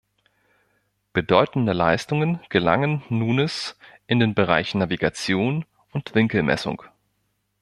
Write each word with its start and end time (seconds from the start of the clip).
Bedeutende 1.13 1.73
Leistungen 1.73 2.39
gelangen 2.49 3.03
Nunes 3.09 3.77
in 4.07 4.19
den 4.19 4.33
Bereichen 4.33 4.79
Navigation 4.79 5.63
und 5.91 6.15
Winkelmessung. 6.15 6.81